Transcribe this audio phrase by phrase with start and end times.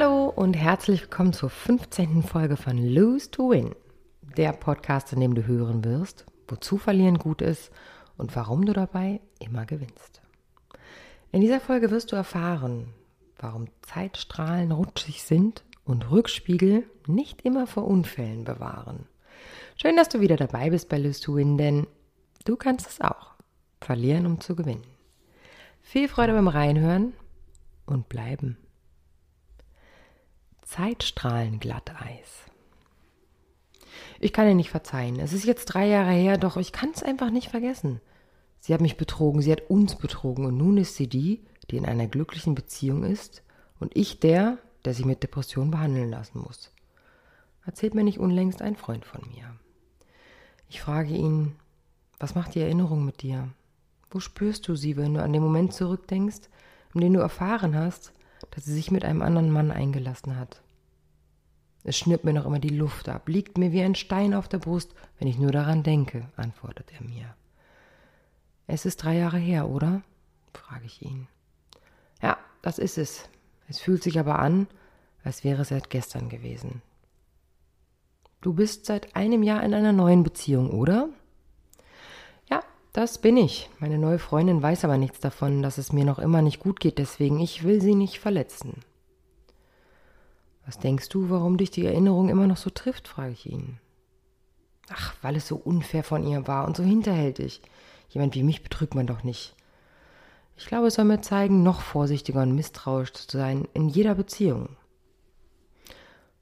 [0.00, 2.22] Hallo und herzlich willkommen zur 15.
[2.22, 3.74] Folge von Lose to Win,
[4.34, 7.70] der Podcast, in dem du hören wirst, wozu Verlieren gut ist
[8.16, 10.22] und warum du dabei immer gewinnst.
[11.32, 12.94] In dieser Folge wirst du erfahren,
[13.38, 19.06] warum Zeitstrahlen rutschig sind und Rückspiegel nicht immer vor Unfällen bewahren.
[19.76, 21.86] Schön, dass du wieder dabei bist bei Lose to Win, denn
[22.46, 23.34] du kannst es auch.
[23.82, 24.86] Verlieren, um zu gewinnen.
[25.82, 27.12] Viel Freude beim Reinhören
[27.84, 28.56] und bleiben.
[30.70, 32.44] Zeitstrahlenglatteis.
[34.20, 35.18] Ich kann ihr nicht verzeihen.
[35.18, 38.00] Es ist jetzt drei Jahre her, doch ich kann es einfach nicht vergessen.
[38.60, 41.86] Sie hat mich betrogen, sie hat uns betrogen und nun ist sie die, die in
[41.86, 43.42] einer glücklichen Beziehung ist
[43.80, 46.72] und ich der, der sich mit Depression behandeln lassen muss.
[47.66, 49.56] Erzählt mir nicht unlängst ein Freund von mir.
[50.68, 51.56] Ich frage ihn,
[52.20, 53.48] was macht die Erinnerung mit dir?
[54.08, 56.48] Wo spürst du sie, wenn du an den Moment zurückdenkst,
[56.94, 58.12] in dem du erfahren hast,
[58.50, 60.62] dass sie sich mit einem anderen Mann eingelassen hat?
[61.82, 64.58] Es schnürt mir noch immer die Luft ab, liegt mir wie ein Stein auf der
[64.58, 67.34] Brust, wenn ich nur daran denke, antwortet er mir.
[68.66, 70.02] Es ist drei Jahre her, oder?
[70.52, 71.26] frage ich ihn.
[72.22, 73.28] Ja, das ist es.
[73.68, 74.66] Es fühlt sich aber an,
[75.24, 76.82] als wäre es seit gestern gewesen.
[78.40, 81.08] Du bist seit einem Jahr in einer neuen Beziehung, oder?
[82.92, 83.70] Das bin ich.
[83.78, 86.98] Meine neue Freundin weiß aber nichts davon, dass es mir noch immer nicht gut geht,
[86.98, 88.82] deswegen ich will sie nicht verletzen.
[90.66, 93.78] Was denkst du, warum dich die Erinnerung immer noch so trifft, frage ich ihn.
[94.88, 97.62] Ach, weil es so unfair von ihr war und so hinterhältig.
[98.08, 99.54] Jemand wie mich betrügt man doch nicht.
[100.56, 104.76] Ich glaube, es soll mir zeigen, noch vorsichtiger und misstrauisch zu sein in jeder Beziehung.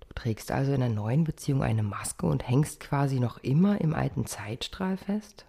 [0.00, 3.94] Du trägst also in einer neuen Beziehung eine Maske und hängst quasi noch immer im
[3.94, 5.46] alten Zeitstrahl fest?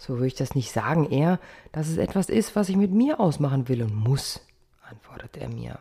[0.00, 1.38] So würde ich das nicht sagen, eher,
[1.72, 4.40] dass es etwas ist, was ich mit mir ausmachen will und muss,
[4.88, 5.78] antwortet er mir.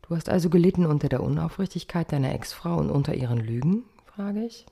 [0.00, 3.84] Du hast also gelitten unter der Unaufrichtigkeit deiner Ex-Frau und unter ihren Lügen?
[4.06, 4.64] frage ich.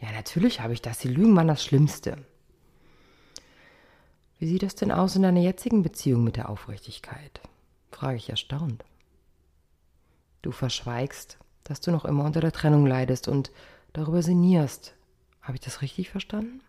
[0.00, 1.00] Ja, natürlich habe ich das.
[1.00, 2.16] Die Lügen waren das Schlimmste.
[4.38, 7.42] Wie sieht es denn aus in deiner jetzigen Beziehung mit der Aufrichtigkeit?
[7.90, 8.86] frage ich erstaunt.
[10.40, 13.52] Du verschweigst, dass du noch immer unter der Trennung leidest und
[13.92, 14.94] darüber sinnierst.
[15.42, 16.62] Habe ich das richtig verstanden?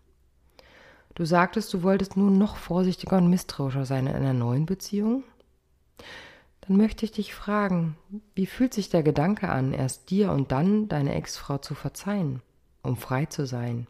[1.14, 5.22] Du sagtest, du wolltest nun noch vorsichtiger und misstrauischer sein in einer neuen Beziehung?
[6.62, 7.96] Dann möchte ich dich fragen,
[8.34, 12.42] wie fühlt sich der Gedanke an, erst dir und dann deine Ex-Frau zu verzeihen?
[12.84, 13.88] um frei zu sein.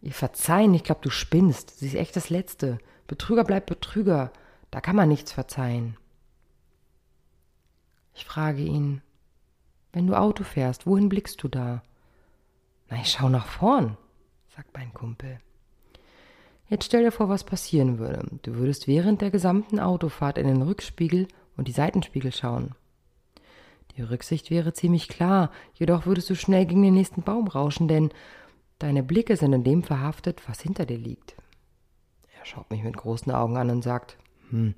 [0.00, 1.78] Ihr verzeihen, ich glaube, du spinnst.
[1.78, 2.78] Sie ist echt das Letzte.
[3.06, 4.32] Betrüger bleibt Betrüger.
[4.70, 5.96] Da kann man nichts verzeihen.
[8.14, 9.02] Ich frage ihn,
[9.92, 11.82] wenn du Auto fährst, wohin blickst du da?
[12.88, 13.96] Na, ich schau nach vorn,
[14.48, 15.40] sagt mein Kumpel.
[16.68, 18.26] Jetzt stell dir vor, was passieren würde.
[18.42, 22.74] Du würdest während der gesamten Autofahrt in den Rückspiegel und die Seitenspiegel schauen.
[23.96, 28.10] Die Rücksicht wäre ziemlich klar, jedoch würdest du schnell gegen den nächsten Baum rauschen, denn
[28.78, 31.36] deine Blicke sind in dem verhaftet, was hinter dir liegt.
[32.38, 34.16] Er schaut mich mit großen Augen an und sagt,
[34.50, 34.74] hm,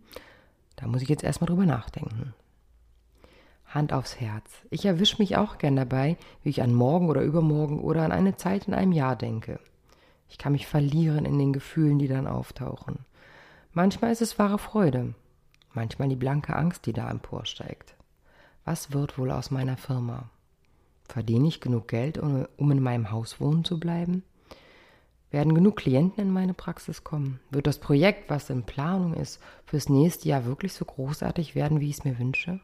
[0.76, 2.34] da muss ich jetzt erstmal drüber nachdenken.
[3.66, 4.50] Hand aufs Herz.
[4.70, 8.36] Ich erwische mich auch gern dabei, wie ich an morgen oder übermorgen oder an eine
[8.36, 9.58] Zeit in einem Jahr denke.
[10.28, 13.00] Ich kann mich verlieren in den Gefühlen, die dann auftauchen.
[13.72, 15.14] Manchmal ist es wahre Freude,
[15.72, 17.94] manchmal die blanke Angst, die da emporsteigt.
[18.64, 20.30] Was wird wohl aus meiner Firma?
[21.06, 24.22] Verdiene ich genug Geld, um in meinem Haus wohnen zu bleiben?
[25.30, 27.40] Werden genug Klienten in meine Praxis kommen?
[27.50, 31.90] Wird das Projekt, was in Planung ist, fürs nächste Jahr wirklich so großartig werden, wie
[31.90, 32.60] ich es mir wünsche?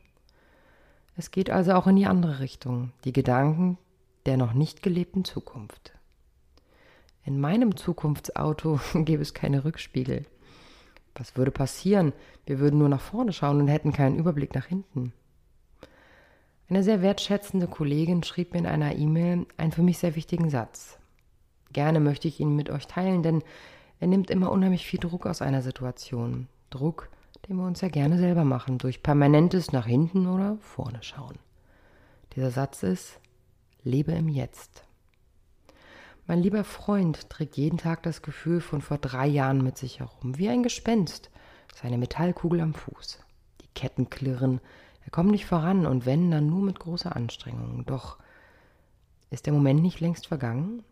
[1.16, 3.76] Es geht also auch in die andere Richtung, die Gedanken
[4.26, 5.92] der noch nicht gelebten Zukunft.
[7.24, 10.26] In meinem Zukunftsauto gäbe es keine Rückspiegel.
[11.14, 12.12] Was würde passieren?
[12.46, 15.12] Wir würden nur nach vorne schauen und hätten keinen Überblick nach hinten.
[16.68, 20.98] Eine sehr wertschätzende Kollegin schrieb mir in einer E-Mail einen für mich sehr wichtigen Satz.
[21.72, 23.42] Gerne möchte ich ihn mit euch teilen, denn
[23.98, 26.48] er nimmt immer unheimlich viel Druck aus einer Situation.
[26.70, 27.10] Druck,
[27.48, 31.38] den wir uns ja gerne selber machen, durch permanentes nach hinten oder vorne schauen.
[32.36, 33.20] Dieser Satz ist,
[33.82, 34.84] lebe im Jetzt.
[36.30, 40.38] Mein lieber Freund trägt jeden Tag das Gefühl von vor drei Jahren mit sich herum,
[40.38, 41.28] wie ein Gespenst,
[41.74, 43.18] seine Metallkugel am Fuß.
[43.60, 44.60] Die Ketten klirren,
[45.04, 47.84] er kommt nicht voran und wenn, dann nur mit großer Anstrengung.
[47.84, 48.16] Doch
[49.30, 50.84] ist der Moment nicht längst vergangen?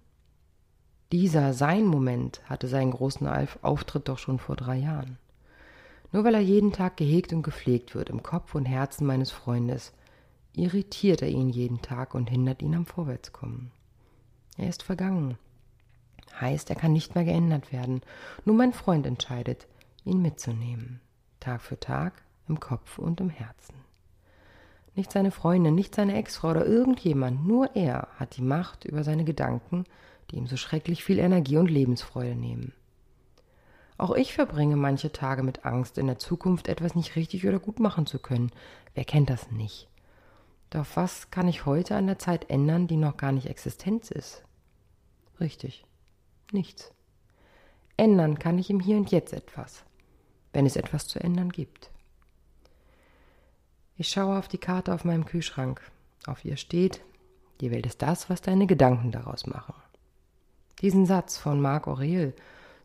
[1.13, 3.29] Dieser, sein Moment, hatte seinen großen
[3.63, 5.19] Auftritt doch schon vor drei Jahren.
[6.11, 9.93] Nur weil er jeden Tag gehegt und gepflegt wird im Kopf und Herzen meines Freundes,
[10.53, 13.71] irritiert er ihn jeden Tag und hindert ihn am Vorwärtskommen.
[14.59, 15.39] Er ist vergangen.
[16.41, 18.03] Heißt, er kann nicht mehr geändert werden.
[18.45, 19.67] Nur mein Freund entscheidet,
[20.05, 21.01] ihn mitzunehmen.
[21.41, 22.13] Tag für Tag,
[22.49, 23.75] im Kopf und im Herzen.
[24.97, 29.25] Nicht seine Freundin, nicht seine Ex-Frau oder irgendjemand, nur er hat die Macht über seine
[29.25, 29.85] Gedanken,
[30.31, 32.73] die ihm so schrecklich viel Energie und Lebensfreude nehmen.
[33.97, 37.79] Auch ich verbringe manche Tage mit Angst, in der Zukunft etwas nicht richtig oder gut
[37.79, 38.51] machen zu können.
[38.95, 39.89] Wer kennt das nicht?
[40.71, 44.45] Doch was kann ich heute an der Zeit ändern, die noch gar nicht Existenz ist?
[45.41, 45.85] Richtig,
[46.53, 46.93] nichts.
[47.97, 49.85] Ändern kann ich im Hier und Jetzt etwas,
[50.53, 51.91] wenn es etwas zu ändern gibt.
[53.97, 55.81] Ich schaue auf die Karte auf meinem Kühlschrank.
[56.27, 57.01] Auf ihr steht,
[57.61, 59.75] die Welt ist das, was deine Gedanken daraus machen.
[60.81, 62.35] Diesen Satz von Marc Aurel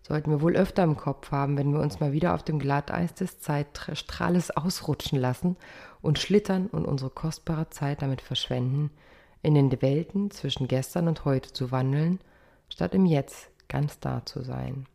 [0.01, 3.13] sollten wir wohl öfter im Kopf haben, wenn wir uns mal wieder auf dem Glatteis
[3.13, 5.55] des Zeitstrahles ausrutschen lassen
[6.01, 8.89] und schlittern und unsere kostbare Zeit damit verschwenden,
[9.43, 12.19] in den Welten zwischen gestern und heute zu wandeln,
[12.73, 14.87] statt im Jetzt ganz da zu sein.